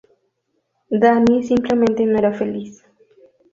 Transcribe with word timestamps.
Danny 0.89 1.43
simplemente 1.43 2.07
no 2.07 2.17
era 2.17 2.33
feliz. 2.33 2.83